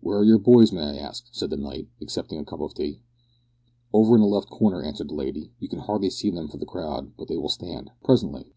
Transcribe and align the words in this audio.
"Where 0.00 0.18
are 0.18 0.24
your 0.24 0.40
boys, 0.40 0.72
may 0.72 0.82
I 0.82 0.96
ask?" 0.96 1.28
said 1.30 1.48
the 1.50 1.56
knight, 1.56 1.86
accepting 2.00 2.40
a 2.40 2.44
cup 2.44 2.58
of 2.58 2.74
tea. 2.74 3.02
"Over 3.92 4.16
in 4.16 4.20
the 4.20 4.26
left 4.26 4.48
corner," 4.50 4.82
answered 4.82 5.10
the 5.10 5.14
lady. 5.14 5.52
"You 5.60 5.68
can 5.68 5.78
hardly 5.78 6.10
see 6.10 6.30
them 6.30 6.48
for 6.48 6.56
the 6.56 6.66
crowd, 6.66 7.12
but 7.16 7.28
they 7.28 7.36
will 7.36 7.48
stand 7.50 7.92
presently." 8.02 8.50